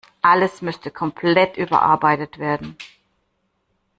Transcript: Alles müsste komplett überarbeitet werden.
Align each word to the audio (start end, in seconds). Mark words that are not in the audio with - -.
Alles 0.23 0.63
müsste 0.63 0.89
komplett 0.89 1.57
überarbeitet 1.57 2.39
werden. 2.39 2.75